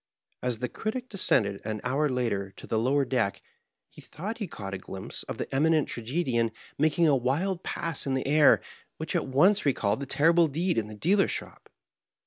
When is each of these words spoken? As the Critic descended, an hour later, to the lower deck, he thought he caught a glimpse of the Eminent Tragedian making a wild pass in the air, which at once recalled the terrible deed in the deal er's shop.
As 0.41 0.57
the 0.57 0.67
Critic 0.67 1.09
descended, 1.09 1.61
an 1.63 1.79
hour 1.83 2.09
later, 2.09 2.51
to 2.57 2.65
the 2.65 2.79
lower 2.79 3.05
deck, 3.05 3.39
he 3.87 4.01
thought 4.01 4.39
he 4.39 4.47
caught 4.47 4.73
a 4.73 4.79
glimpse 4.79 5.21
of 5.21 5.37
the 5.37 5.47
Eminent 5.53 5.89
Tragedian 5.89 6.51
making 6.75 7.07
a 7.07 7.15
wild 7.15 7.61
pass 7.61 8.07
in 8.07 8.15
the 8.15 8.25
air, 8.25 8.61
which 8.97 9.15
at 9.15 9.27
once 9.27 9.63
recalled 9.63 9.99
the 9.99 10.07
terrible 10.07 10.47
deed 10.47 10.79
in 10.79 10.87
the 10.87 10.95
deal 10.95 11.21
er's 11.21 11.29
shop. 11.29 11.69